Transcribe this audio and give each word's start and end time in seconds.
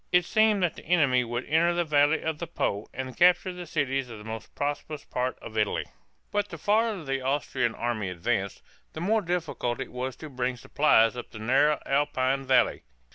It 0.11 0.25
seemed 0.25 0.63
that 0.63 0.73
the 0.73 0.85
enemy 0.85 1.23
would 1.23 1.45
enter 1.45 1.75
the 1.75 1.83
valley 1.85 2.23
of 2.23 2.39
the 2.39 2.47
Po 2.47 2.87
and 2.91 3.15
capture 3.15 3.53
the 3.53 3.67
cities 3.67 4.09
of 4.09 4.17
the 4.17 4.23
most 4.23 4.55
prosperous 4.55 5.05
part 5.05 5.37
of 5.43 5.55
Italy. 5.55 5.85
But 6.31 6.49
the 6.49 6.57
farther 6.57 7.03
the 7.03 7.21
Austrian 7.21 7.75
army 7.75 8.09
advanced, 8.09 8.63
the 8.93 8.99
more 8.99 9.21
difficult 9.21 9.79
it 9.79 9.91
was 9.91 10.15
to 10.15 10.27
bring 10.31 10.57
supplies 10.57 11.15
up 11.15 11.29
the 11.29 11.37
narrow 11.37 11.79
Alpine 11.85 12.47
valleys. 12.47 12.81